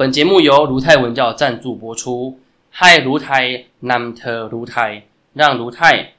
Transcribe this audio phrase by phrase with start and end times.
[0.00, 2.38] 本节目由卢泰文教赞助播出。
[2.70, 6.14] 嗨，卢泰南特卢泰，让卢泰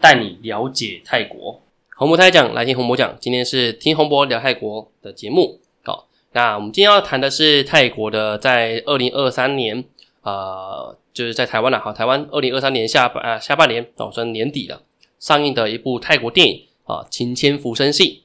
[0.00, 1.60] 带你了解泰国。
[1.96, 3.16] 红博泰讲，来听红博讲。
[3.18, 5.58] 今天是听红博聊泰国的节目。
[5.82, 9.84] 好，那我们今天要谈的是泰国的，在二零二三年，
[10.22, 11.80] 呃，就是在台湾了。
[11.80, 14.82] 好，台湾二零二三年下半啊下半年，哦，算年底了，
[15.18, 18.22] 上映的一部泰国电影啊，《情牵浮生戏》。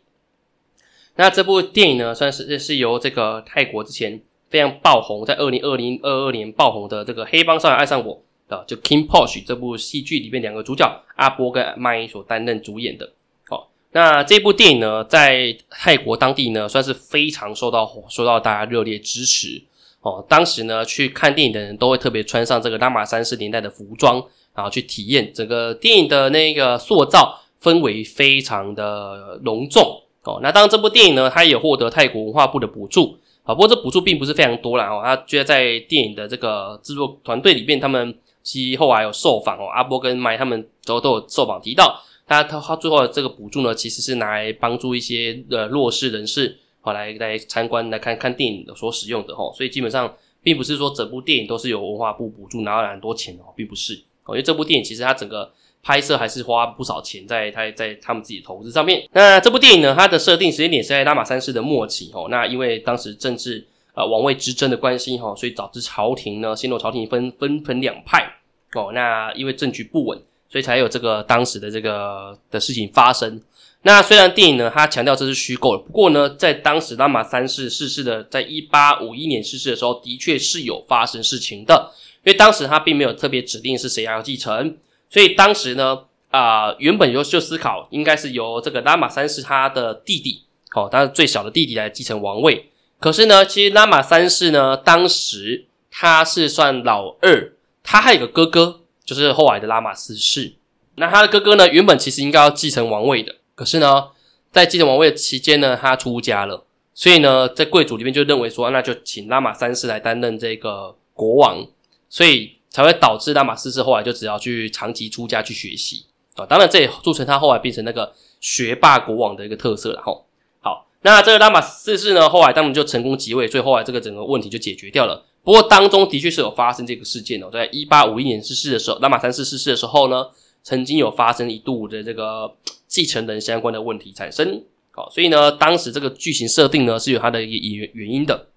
[1.16, 4.22] 那这部电影呢，算是是由这个泰国之前。
[4.50, 8.22] 非常爆红，在二零二零二二年爆红的这个《黑帮少年爱上我》
[8.56, 13.12] 啊，就 King Porsche 这部戏剧里面两个主角阿波跟麦所担任主演的。
[13.48, 19.62] 好，那这部电影呢，在泰国当地呢，算是非常受到受到大家热烈支持。
[20.02, 24.16] 哦，当时呢，去看电影的人都会特别穿上这个拉玛三世年代的服装，
[24.56, 30.02] 然后去体验整个电影的那个塑造氛围，非常的隆重。
[30.24, 33.19] 哦，那当然这部电影呢，它也获得泰国文化部的补助。
[33.50, 55.52] 啊，不过这补助并不是非常多啦哦，他觉得在电影的这个制作团队里面，他们其实后来有受访哦，阿波跟麦他们都都有受访提到，他他他最后这个补助呢，其实是拿来帮助一些呃弱势人士，好来来参观来看看电影的所使用的哦，所以基本上并不是说整部电影都是由文化部补助拿了很多钱哦，并不是哦，因为这部电影其实它整个。
[55.82, 59.08] 拍摄还是花不少钱在他在他们自己投资上面。
[59.14, 62.28] 那这部电影呢，它的设定时间点是在拉玛三世的末期哦。
[62.30, 68.30] 那因为当时政治呃王位之争的关系哈，所以导致朝廷呢陷入朝廷分分分两派
[68.74, 68.92] 哦。
[68.94, 73.42] 那因为政局不稳，所以才有这个当时的这个的事情发生。
[73.84, 81.90] 那虽然电影呢，它强调这是虚构的，不过呢，在当时拉玛三世逝世的，在一八五一年逝世的时候，的确是有发生事情的。
[82.26, 84.76] 因为当时他并没有特别指定是谁要继承。
[85.10, 90.44] 所以当时呢，啊，原本就就思考应该是由这个拉玛三世他的弟弟，
[90.76, 92.70] 哦，他是最小的弟弟来继承王位。
[93.00, 100.54] 可是呢，其实拉玛三世呢，当时他是算老二，他还有个哥哥，就是后来的拉玛四世。
[100.96, 104.10] 那他的哥哥呢，原本其实应该要继承王位的，可是呢，
[104.52, 111.66] 在继承王位的期间呢，他出家了，所以呢，在贵族里面就认为说，那就请拉玛三世来担任这个国王，
[112.08, 112.59] 所以。
[112.70, 120.14] 才会导致拉玛四世后来就只要去长期出家去学习啊，当然这也铸成他后来变成那个学霸国王的一个特色了哈。
[120.62, 125.26] 好，那这个拉玛四世呢，后来当然就成功即位，所以后来这个整个问题就解决掉了。
[125.44, 130.28] 不过当中的确是有发生这个事件哦，在一八五一年逝世的时候，拉玛三世逝世的时候呢，
[130.62, 132.54] 曾经有发生一度的这个
[132.88, 134.64] 继承人相关的问题产生。
[134.92, 138.49] 好，所以呢，当时这个剧情设定呢是有它的原原因的。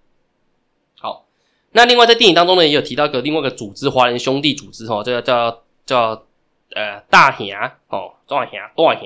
[1.73, 6.23] 那另外在电影当中呢，也有提到一个另外一个组织——华人兄弟组织，哈，这个叫叫
[6.75, 9.03] 呃大侠哦，大侠大侠。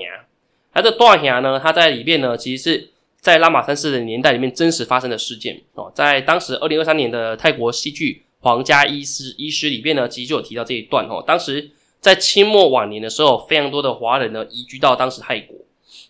[0.73, 2.89] 那这大侠呢，他在里面呢，其实是
[3.19, 5.91] 在拉玛三世的年代里面真实发生的事件哦。
[5.95, 11.23] 在当时二零二三年的泰国戏剧《皇家医师医师》里面呢，其实就有提到这一段哦。
[11.25, 15.55] 当时在清末晚年的时候，非常多的华人呢移居到当时泰国。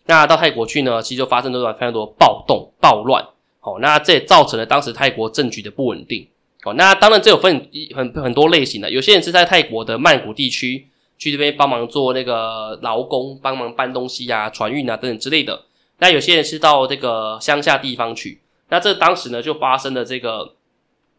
[0.08, 3.24] 那到泰国去呢，其实就发生了非常多暴动暴乱。
[3.62, 6.28] 哦，那这也造成了当时泰国政局的不稳定。
[6.74, 15.64] 那当然这有分很很多类型的，有些人是在泰国的曼谷地区去这边帮忙做那个劳工，帮忙搬东西啊、船运啊等等之类的。
[16.00, 20.54] 那有些人是到这个乡下地方去，那这当时呢就发生了这个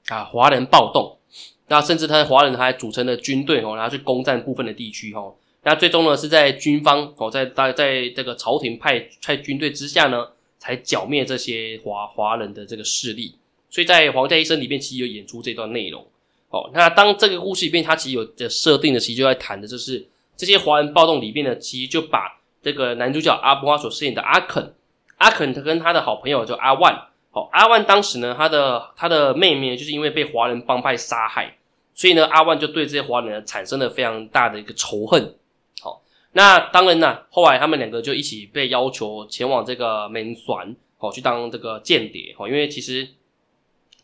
[0.06, 1.18] 啊华人暴动，
[1.66, 5.34] 那甚至他华人还组成了军队哦，然后去攻占部分的地区哦。
[5.64, 10.28] 那最终呢是在军方哦，在大在这个朝廷派派军队之下呢，
[10.58, 13.34] 才剿灭这些华华人的这个势力。
[13.70, 16.06] 所以在《皇家医生》里面，其实有演出这段内容。
[16.50, 20.02] 哦，那当这个故事里面，它其实有的设定的，其实就在谈的就是
[20.34, 24.74] 这些华人暴动里面呢，其实就把这个男主角阿波所饰演的阿肯，
[25.18, 26.94] 阿肯他跟他的好朋友叫阿万，
[27.32, 31.54] 哦，阿万当时呢，他的他的妹妹就是因为被华人帮派杀害，
[31.92, 35.34] 所以呢，阿万就对这些华人产生了非常大的一个仇恨。
[35.82, 36.00] 好，
[36.32, 43.06] 那当然呢，后来他们两个就一起被要求前往这个门船，哦，去当这个间谍，哦，因为其实。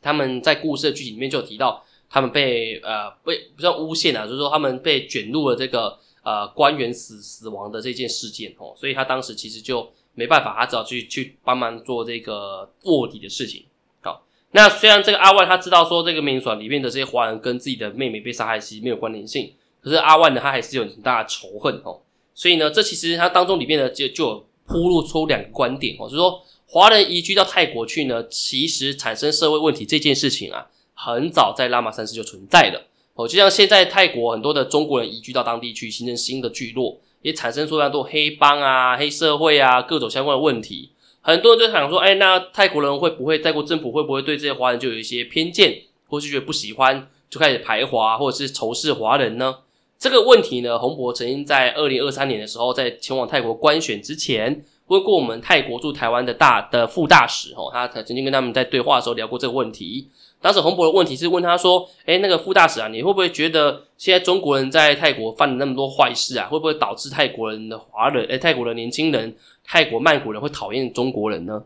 [0.04, 13.64] 他们在故事的剧情里面就有提到，他们被呃被不叫诬陷啊，就是说他们被卷入了这个呃官员死死亡的这件事件哦，所以他当时其实就没办法，他只好去去帮忙做这个卧底的事情。
[14.02, 22.02] 好，那虽然这个阿万他知道说这个民爽里面的这些华人跟自己的妹妹被杀害其实没有关联性，可是阿万呢他还是有很大的仇恨哦，
[22.34, 26.42] 所以呢这其实他当中里面呢就就有铺露出两个观点哦，就是说。
[26.66, 32.82] 华人移居到泰国去呢，其实产生社会问题这件事情啊，很早在拉玛三世就存在了。
[33.12, 40.90] 哦，就像现在泰国很多的中国人移居到当地去，形成新的聚落，也产生出非常多黑帮啊、黑社会啊各种相关的问题。
[41.20, 49.56] 很多人就想说，哎，那泰国人会不会泰国政府会不会对这些华人就有一些偏见，或或是觉得不喜欢就开始排华，或者是仇视华人呢？
[50.04, 60.06] 这个问题呢，洪博曾经在二零二三年的时候，在前往泰国官选之前，问过我们泰国驻台湾的大的副大使哦，他曾经跟他们在对话的时候聊过这个问题。
[60.42, 69.34] 当时洪博的问题是问他说：“哎，那个副大使啊，你会不会觉得现在中国人在泰国犯了那么多坏事啊，会不会导致泰国人的华人，哎，泰国的年轻人，
[69.64, 71.62] 泰国曼谷人会讨厌中国人呢？”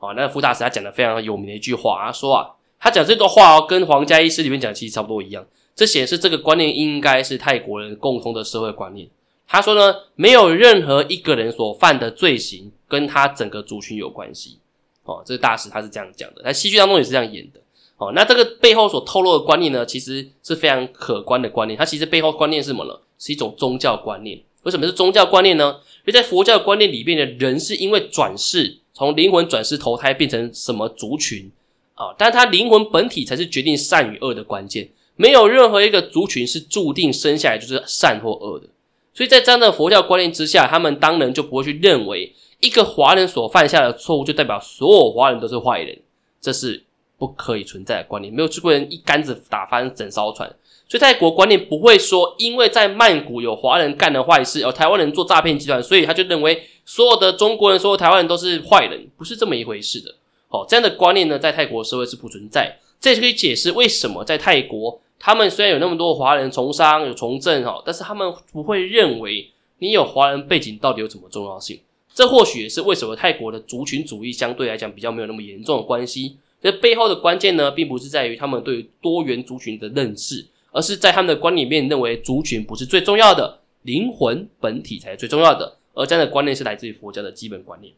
[0.00, 2.48] 哦，那个副大使他讲的非常有名的一句话，他说啊，
[2.80, 5.44] 他讲这段话哦，跟皇家医师里面讲其实差不多一样。
[5.74, 9.08] 这显示这个观念应该是泰国人共通的社会观念。
[9.48, 14.58] 他说呢，没有任何一个人所犯的罪行跟他整个族群有关系。
[15.04, 17.60] 哦，这个大使他是这样讲的，在戏剧当中也是这样演的。
[17.96, 21.76] 哦，那这个背后所透露的观念呢，其实是非常可观的观念。
[21.76, 22.98] 它其实背后观念是什么呢？
[23.18, 24.40] 是一种宗教观念。
[24.62, 25.80] 为什么是宗教观念呢？
[26.06, 31.50] 因为在佛教观念里面的人是因为转世，从灵魂转世投胎变成什么族群
[31.94, 32.14] 啊？
[32.16, 34.88] 但他灵魂本体才是决定善与恶的关键。
[35.16, 38.66] 没有任何一个族群是注定生下来就是善或恶的，
[39.14, 45.98] 所以在这样的佛教观念之下，他们当然就不会去认为一个华人所犯下的错误就代表所有华人都是坏人，
[46.40, 46.82] 这是
[47.18, 48.32] 不可以存在的观念。
[48.32, 50.48] 没有中国人一竿子打翻整艘船，
[50.88, 60.14] 所以泰国观念不会说，因为在曼谷有华人干了坏事，有台湾人做诈骗集团，所以他就认为所有的中国人、所有台湾人都是坏人，不是这么一回事的。
[60.48, 62.78] 哦，这样的观念呢，在泰国社会是不存在。
[63.02, 71.80] 这就可以解释为什么在泰国，他们虽然有那么多华人从商、有从政哈，但是他们不会认为你有华人背景到底有什么重要性。
[72.14, 76.36] 这或许也是为什么泰国的族群主义相对来讲比较没有那么严重的关系。
[76.62, 85.76] 这背后的关键呢，并不是在于他们对多元族群的认识，而是在他们的观念里面认为族群不是最重要的，灵魂本体才是最重要的。
[85.94, 87.92] 而这样的观念是来自于佛教的基本观念。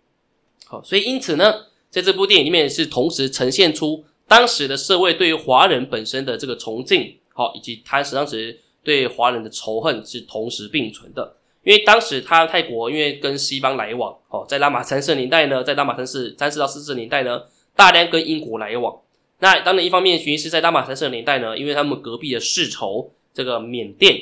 [0.65, 4.03] 好，所以因此呢，在这部电影里面是同时呈现出。
[4.27, 11.37] 当时的社会对于华人本身的这个崇敬，好，以及他当时对华人的仇恨是同时并存的。
[11.63, 17.43] 因为当时他泰国因为跟西方来往，哦，在拉玛三世年代呢，在拉玛三世三世到四世年代呢，
[17.75, 19.01] 大量跟英国来往。
[19.41, 24.19] 那当然一方面原因是在拉玛三世年代呢，因为他们隔壁的世仇这个缅甸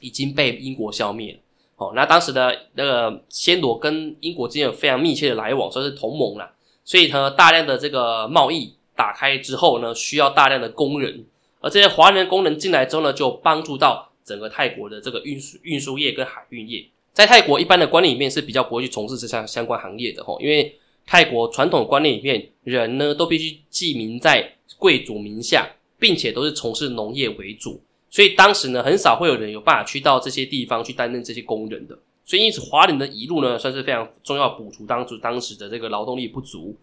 [0.00, 1.38] 已经被英国消灭了。
[1.76, 6.52] 哦，那当时的那个暹罗跟英国之间有非常密切的来往，算是同盟了。
[6.84, 8.74] 所以呢，大量的这个贸易。
[8.96, 11.24] 打开之后呢，需要大量的工人，
[11.60, 16.86] 而这些华人工人进来之后呢，就帮助到整个泰国的这个运输运输业跟海运业。
[17.12, 20.76] 在泰国一般的观念里面是比较不会去从事这项相关行业的吼，因为
[21.06, 25.68] 泰国传统观念里面，人呢都必须记名在贵族名下，
[25.98, 27.80] 并且都是从事农业为主，
[28.10, 36.76] 所以当时呢很少会有人有办法去到这些地方去担任这些工人的，所以因此华人的移入呢算是非常重要，补足当时当时的这个劳动力不足，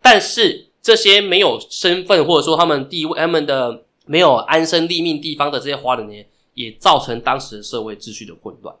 [0.00, 0.66] 但是。
[0.82, 8.74] 这些没有身份或者说他们地位、他们的没有安身立命地方的这些华人呢，也造成当时的社会秩序的混乱。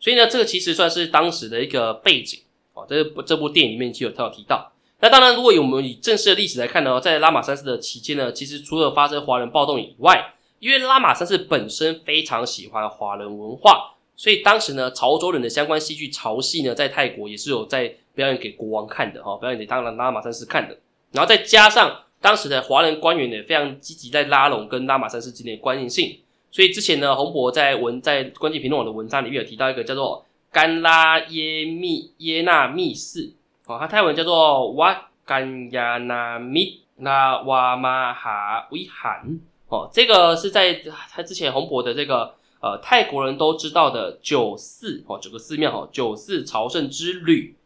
[0.00, 2.40] 所以呢，这个其实算是当时的一个背景
[2.72, 2.86] 哦。
[2.88, 4.72] 这部这部电影里面就有他有提到。
[5.00, 20.78] 那当然，如果我们以正式的历史来看呢，在拉玛三世的期间呢，其实除了发生华人暴动以外，因为拉玛三世本身非常喜欢华人文化，所以当时呢，潮州人的相关戏剧潮戏呢，在泰国也是有在表演给国王看的哈，表演给当然拉玛三世看的。
[21.12, 26.18] 然后再加上当时的华人官员呢，非常积极在拉拢跟拉玛三世之间的关联性，
[26.50, 33.34] 所以之前呢，洪博在文在关键评论网的文章里面有提到一个叫做甘拉耶密耶纳密寺，
[33.66, 39.38] 哦，它泰文叫做瓦甘亚纳密那瓦玛哈维罕，
[39.68, 47.56] 哦，这个是在他之前洪博的这个呃泰国人都知道的九寺哦，九个寺庙哦，九寺朝圣之旅。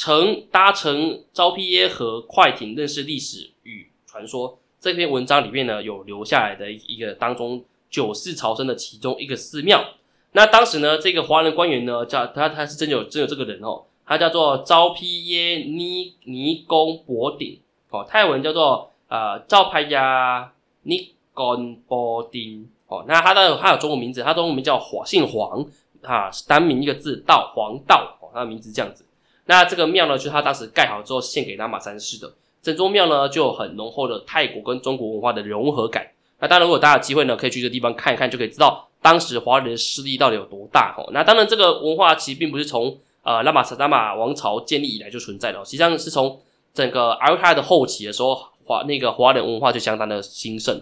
[0.00, 4.58] 乘搭乘招披耶和快艇认识历史与传说。
[4.80, 9.84] 这篇文章里面呢，有留下来的一个当中九世朝圣的其中一个寺庙。
[10.32, 20.50] 那当时呢，这个华人官员呢，叫他他是真有真有这个人哦，他叫做招披耶尼尼公博顶哦，泰文叫做呃昭派亚
[20.84, 23.04] 尼公博顶哦。
[23.06, 25.62] 那他的他有中文名字，他中文名叫黄姓黄
[26.00, 29.04] 啊，单名一个字道黄道哦，他的名字这样子。
[29.50, 32.32] 那这个庙呢，就是他当时盖好之后献给拉玛三世的。
[32.62, 36.06] 整座庙呢，就有很浓厚的泰国跟中国文化的融合感。
[36.38, 41.04] 那当然，如果大家有机会呢，可以去这个地方看一看，就可以知道当时华人的势力到底有多大哈。
[41.10, 46.40] 那当然，这个文化其实并不是从呃拉玛萨拉玛王朝建立以来就存在的，实际上是从
[46.72, 50.80] 整个阿尔泰的后期的时候，华那个华人文化就相当的兴盛。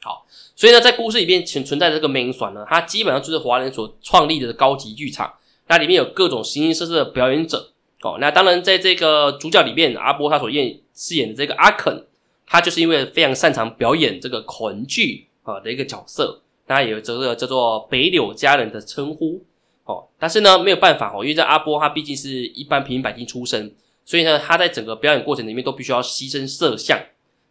[0.00, 0.24] 好，
[0.56, 5.34] 所以呢，在故事里面存存在这个美影馆呢，它基本上就是华人所创立的高级剧场。
[5.68, 7.72] 那里面有各种形形色色的表演者
[8.02, 8.18] 哦。
[8.20, 12.06] 那当然，在这个主角里面，阿波他所演饰演的这个阿肯，
[12.46, 19.44] 他就是因为非常擅长表演这个恐惧啊的一个角色，那有这个叫做北柳家人的称呼
[19.84, 20.06] 哦。
[20.18, 26.98] 但是呢，没有办法哦，因为这阿波他毕竟是一般平民百姓出身，所以呢，他在整个表演过程里面都必须要牺牲色相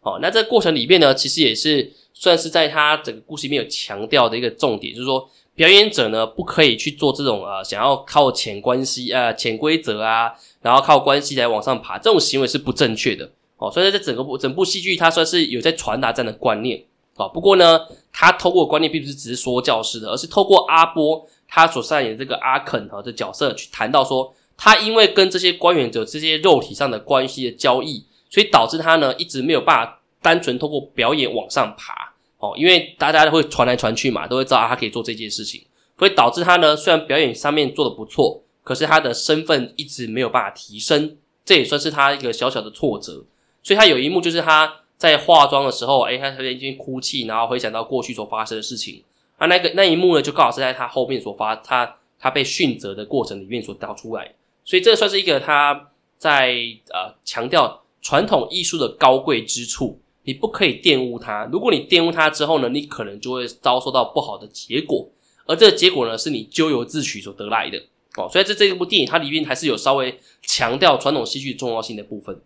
[0.00, 0.18] 哦。
[0.20, 13.28] 那这个过程里面呢，其实也是算是在他整个故事里面有强调的一个重点，就是说表演者呢不可以去做这种呃想要靠潜关系啊、潜规则啊，然后靠关系来往上爬这种行为是不正确的。
[13.56, 16.80] 哦，所以在整个部整部戏剧，它算是有在传达这样的观念
[17.16, 17.26] 啊。
[17.26, 17.80] 不过呢，
[18.12, 32.07] 他透过观念并不是只是说教式的，而是透过阿波他所扮演的这个阿肯哈的角色去谈到说，他因为跟这些官员者这些肉体上的关系的交易，所以导致他呢一直没有办法单纯透过表演往上爬
[32.38, 32.54] 哦。
[32.56, 35.64] 因为大家都会传来传去嘛，都会知道他可以做这件事情，
[35.98, 43.24] 所以导致他呢虽然表演上面做的不错，可是他的身份一直没有办法提升，这也算是他一个小小的挫折。
[43.62, 49.02] 所以他有一幕就是他在化妆的时候，哎，他突然间哭泣，然后回想到过去所发生的事情。
[49.36, 54.34] 啊，那个那一幕呢，就刚好是在他后面所发他他被训责的过程里面所导出来。
[54.64, 56.56] 所以这算是一个他在
[56.92, 61.48] 呃强调传统艺术的高贵之处，你不可以玷污它。
[61.50, 65.08] 如果你玷污它之后呢，你可能就会遭受到不好的结果。
[65.46, 67.82] 而这个结果呢，是你咎由自取所得来的
[68.18, 68.28] 哦。
[68.30, 72.38] 所以在这一部电影，它里面还是有稍微强调传统戏剧重要性的部分。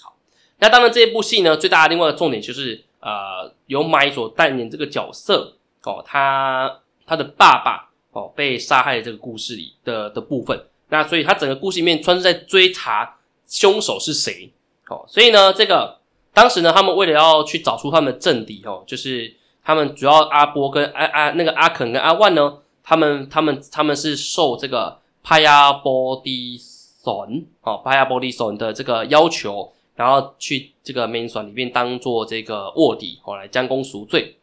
[0.00, 0.16] 好
[0.58, 10.58] 那当然，这一部戏呢，最大的另外一个重点就是，呃，由麦所扮演这个角色哦，他他的爸爸哦被杀害的这个故事里的的部分。
[10.88, 14.50] 那所以，他整个故事里面，专是在追查凶手是谁
[14.88, 15.04] 哦。
[15.06, 15.98] 所以呢，这个
[16.36, 26.60] 当时呢，他们为了要去找出他们的政敌哦，就是他们主要阿波跟阿阿那个阿肯跟阿万呢，他们他们他们是受这个帕亚波迪
[27.02, 29.72] 隼哦帕亚波迪隼的这个要求。
[29.96, 34.36] 然后去这个 main 里面当做这个卧底，哦来将功赎罪。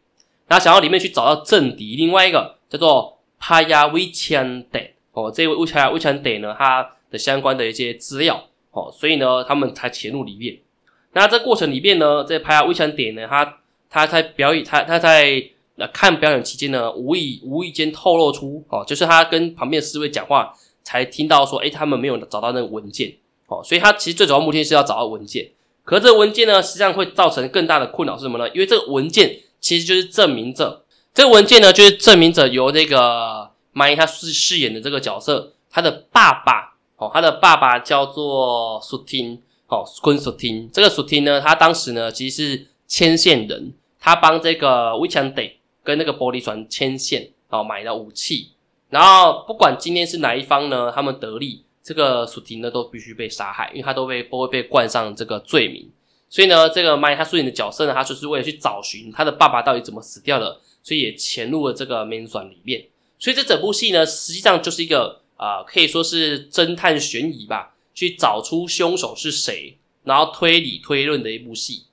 [0.48, 4.80] 那想要里面去找到政敌，另外一个叫做帕亚威强德，
[5.12, 10.58] 哦，这位威强威强德呢，他的相关的一些资料，哦，所以呢，他们才潜入里面。
[11.14, 15.42] 那这过程里面呢，这帕亚威强德呢，他他在表演，他他在
[15.92, 23.14] 看表演期间呢，无意无意间透露出，哦，就是他跟旁边的侍卫讲话，才听到说，诶，他们没有找到那个文件。
[23.46, 25.50] 哦，所以他其实最主要目的是要找到文件，
[25.84, 28.48] 可这个文件呢，实际上会造成更大的困扰是什么呢？
[28.54, 40.70] 因为这个文件其实就是证明着，这个文件呢，就是证明着由那个马伊他饰饰演的这个角色，他的爸爸哦，他的爸爸叫做苏汀哦，昆索汀。
[40.72, 45.42] 这个索汀呢，他当时呢其实是牵线人，他帮这个威强德
[45.82, 48.50] 跟那个玻璃船牵线哦，买了武器，
[48.90, 51.64] 然后不管今天是哪一方呢，他们得利。
[51.82, 55.86] 这个索婷呢都必须被杀害，因为他都被都会被冠上这个罪名。
[56.30, 62.86] 所以呢，这个麦他饰演的角色呢，他就是为了去找寻他的爸爸到底怎么死掉的，所以也潜入了这个 main 里面。
[63.18, 71.84] 所以这整部戏呢，实际上就是一个啊，可以说是侦探悬疑吧，去找出凶手是谁，然后推理推论的一部戏。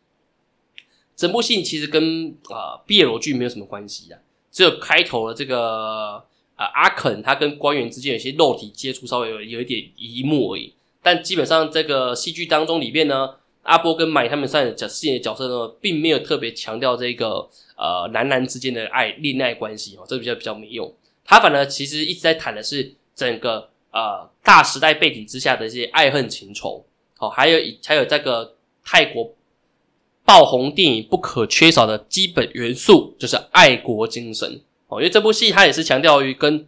[1.15, 4.19] 整部戏其实跟啊毕业罗剧没有什么关系啊，
[4.51, 6.23] 只有开头的这个。
[6.57, 10.71] 啊，阿肯他跟官员之间有些肉体接触，稍微有有一点一幕而已。
[11.01, 13.31] 但基本上这个戏剧当中里面呢，
[13.63, 20.93] 阿波跟买他们扮演角饰演的角色呢，并没有特别强调这个呃男男之间的爱恋爱关系哦，这比较比较没用。
[21.25, 26.85] 他反而其实一直在谈的是整个呃大时代背景之下的一些爱恨情仇
[27.19, 29.33] 哦，还有还有这个泰国
[30.25, 34.61] 爆红电影不可缺少的基本元素，就是爱国精神。
[34.87, 36.67] 哦，因为这部戏它也是强调于跟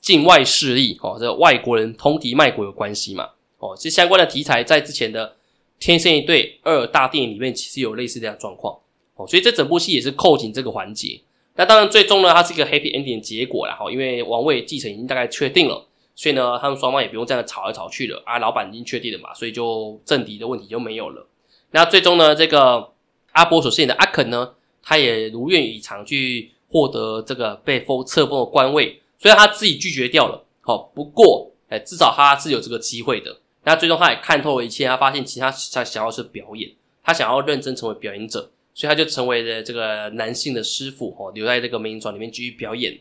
[0.00, 3.30] 境外势力哦，这个外国人通敌卖国有关系嘛。
[3.58, 5.28] 哦，其实相关的题材在之前的
[5.78, 8.78] 《天生一对二》大电影里面其实有类似这样状况。
[9.16, 11.20] 哦，所以这整部戏也是扣紧这个环节。
[11.56, 13.74] 那当然，最终呢，它是一个 happy ending 的结果了。
[13.74, 15.86] 哈，因为王位继承已经大概确定了，
[16.20, 18.38] 所以呢，他们双方也不用这样吵来吵去了啊。
[18.38, 21.26] 老板已经确定了嘛，所以就政敌的问题就没有了。
[21.70, 22.92] 那最终呢，这个
[23.32, 26.50] 阿波所饰演的阿肯呢，他也如愿以偿去。
[26.72, 33.40] 获得这个被封册封的官位，虽然他自己拒绝掉了，好，不过，哎，至少他是有这个机会的。
[33.64, 36.70] 那最终他也看透了一切，他发现其他他想要是表演，
[37.02, 42.96] 他想要认真成为表演者，所以他就成为了这个男性的师傅，哦，留在这个美影庄里面继续表演。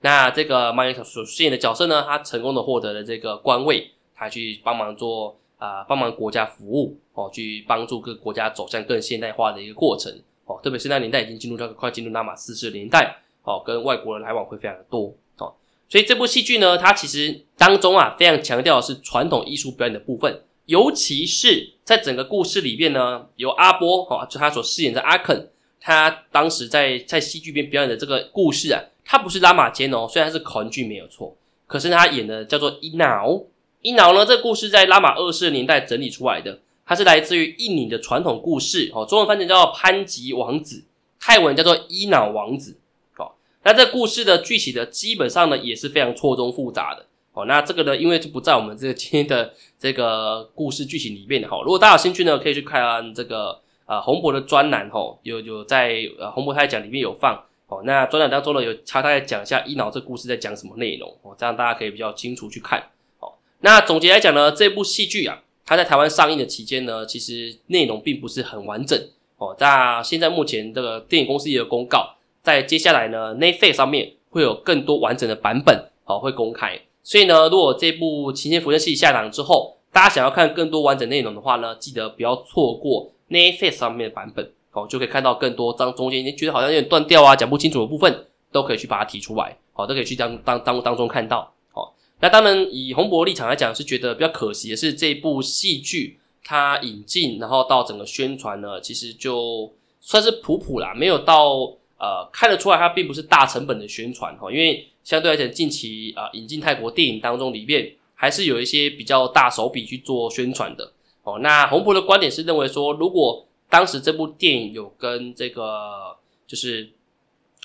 [0.00, 10.12] 那这个马云所饰演的角色呢，他成功的获得了这个官位，他去帮忙做啊，帮忙国家服务，哦，去帮助各个国家走向更现代化的一个过程。
[10.46, 15.52] 哦，特别是那年代已经进入到快进入拉玛四世年代，哦，跟外国人来往会非常的多，哦，
[15.88, 25.50] 所以这部戏剧呢，它其实当中啊，非常强调的是传统艺术表演的部分，尤其是在整个故事里面呢，由阿波哈，就他所饰演的阿肯，
[25.80, 31.34] 他当时在在戏剧边表演的这个故事啊，他不是拉玛坚哦，虽然是口音剧没有错，
[31.66, 33.42] 可是他演的叫做伊瑙。
[33.80, 40.84] 伊瑙呢，这个故事在拉玛二世年代整理出来的，它是来自于印尼的传统故事哦，中文翻译叫做潘吉王子，
[41.18, 42.76] 泰文叫做伊瑙王子。
[43.16, 47.06] 哦，那这故事的剧情的，基本上呢也是非常错综复杂的。
[47.32, 51.58] 哦，那这个呢，因为就不在我们这个今天的这个故事剧情里面的哈。
[51.62, 57.82] 如果大家有兴趣呢，可以去看这个呃洪博的专栏哈，有有在呃洪博他讲里面有放哦。
[57.84, 62.82] 那专栏当中呢，有他大概讲一下伊脑这故事在讲什么内容哦，这样大家可以比较清楚去看
[63.20, 63.32] 哦。
[63.60, 68.98] 那总结来讲呢，这部戏剧啊，它在台湾上映的期间呢，其实内容并不是很完整
[69.36, 69.54] 哦。
[69.58, 76.80] 那现在目前这个电影公司也有公告，在接下来呢，Netflix 上面会有更多完整的版本哦会公开。
[77.02, 91.52] 所以呢，如果这部《晴天辐射器》下档之后，大家想要看更多完整内容的话呢，记得不要错过 Netflix 上面的版本哦，就可以看到更多当中间你觉得好像有点断掉啊、讲不清楚的部分，都可以去把它提出来，好，都可以去当当当当中看到。
[91.72, 104.86] 好，那当然以洪博立场来讲，是觉得比较可惜的是这部戏剧它引进，然后到整个宣传呢，其实就算是普普啦，没有到呃看得出来它并不是大成本的宣传哈，因为。
[105.04, 111.38] 相对来讲，近期啊引进泰国电影当中里面，还是有一些比较大手笔去做宣传的哦。
[111.38, 116.90] 那洪博的观点是认为说，如果当时这部电影有跟这个就是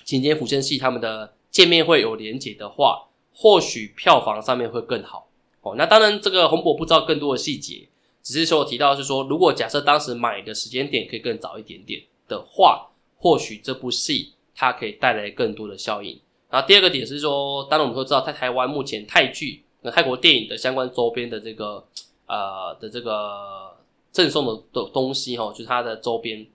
[0.03, 5.29] 晴天福生系他们的见面会有连结的话，或许票房上面会更好
[5.61, 5.75] 哦。
[5.77, 7.87] 那当然，这个洪博不知道更多的细节，
[8.21, 16.19] 只是说提到是说，如果假设当时买的时间点可以更早一点点的话，或许这部戏它可以带来更多的效应。
[16.49, 21.85] 然后第二个点是说，当然我们都知道，在台湾目前泰剧、那泰国电影的相关周边的这个
[22.27, 23.75] 呃的这个
[24.13, 26.47] 赠送的的东西哈，就是它的周边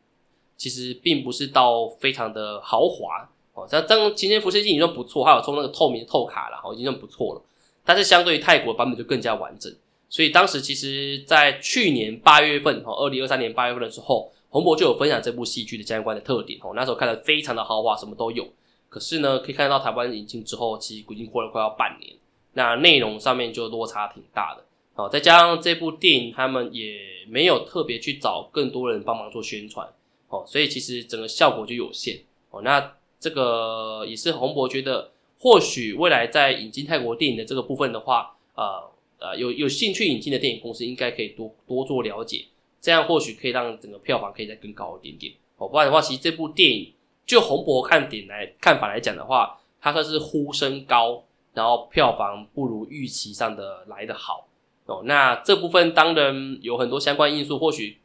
[0.56, 3.66] 其实并不是到非常的豪华哦。
[3.68, 7.42] 像这今天福星已经算不错，还有送那个透明透卡了，哦，已经算不错了。
[7.84, 9.70] 但是相对于泰国版本就更加完整。
[10.08, 16.72] 所以当时其实，在去年八月份哦，二零二三年八月份的时候，洪博就有分享这部戏剧的相关的特点哦。
[16.74, 18.46] 那时候看的非常的豪华，什么都有。
[18.88, 22.14] 可是呢，可以看到台湾引进之后，其实已经过了快要半年，
[22.54, 24.64] 那内容上面就落差挺大的。
[24.98, 29.88] 好，再加上这部电影，他们也没有特别去找更多人帮忙做宣传，
[30.26, 32.18] 哦，所以其实整个效果就有限。
[32.50, 42.46] 哦，那这个也是洪博觉得，或许未来在引进泰国电影的这个部分的话，呃呃，有有兴趣引进的电影公司，应该可以多多做了解，
[42.80, 45.32] 这样或许可以让整个票房可以再更高一点点。
[45.58, 46.92] 哦，不然的话，其实这部电影。
[47.24, 54.48] 就洪博看点来看法来讲的话，它算是呼声高，然后票房不如预期上的来的好
[54.88, 55.02] 哦。
[55.04, 57.98] 那这部分当然有很多相关因素，或许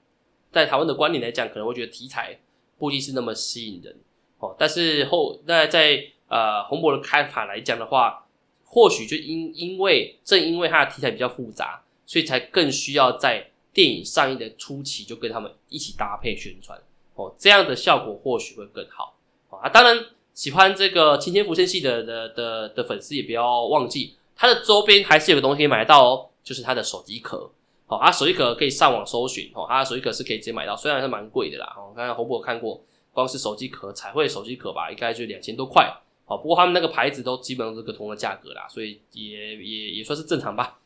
[0.52, 2.40] 在台湾的观点来讲，可能会觉得题材
[2.78, 3.96] 不一定是那么吸引人
[4.40, 4.56] 哦。
[4.58, 8.26] 但是后那在呃洪博的看法来讲的话，
[8.64, 16.80] 或许就因因为正因为它的题材比较复杂，所以才更需要在电影上映的初期就跟他们一起搭配宣传
[17.16, 19.16] 哦，这样的效果或许会更好。
[19.50, 27.50] 啊，当然喜欢这个晴天浮生系的的的的粉丝也不要忘记，它的周边还是有个东西可以买到哦，就是它的手机壳。
[27.86, 31.74] 好，啊，手机壳可以上网搜寻，哦，它的手机壳是可以直接买到，虽然是蛮贵的啦。
[31.78, 35.92] 哦，刚刚红博看过，光是手机壳彩绘手机壳吧，应该就两千多块。
[36.26, 40.80] 好，不过他们那个牌子都基本上是个同的价格啦，所以也也也算是正常吧。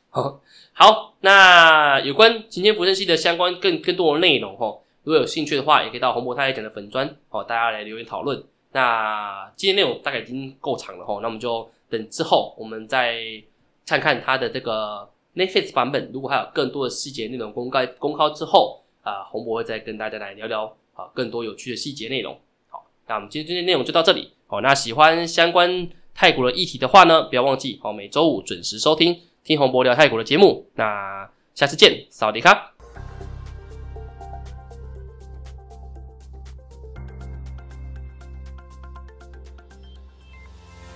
[0.73, 8.43] 好，那有关晴天浮生系的相关更更多的内容，哈，如果有兴趣的话，也可以到红博太太讲的粉砖，哦，大家来留言讨论。
[8.71, 13.21] 那今天内容大概已经够长了哈，那我们就等之后我们再
[13.85, 15.07] 看看它的这个
[15.37, 22.37] Netflix 版本，如果还有更多的细节内容公开公开之后，啊，洪博会再跟大家来聊聊啊更多有趣的细节内容。
[22.67, 24.33] 好，那我们今天今天内容就到这里。
[24.47, 30.65] 好，那喜欢相关泰国的议题的话呢，不要忘记好每周五准时收听听洪博聊泰国的节目。
[30.75, 32.76] 那下次见，萨瓦迪卡。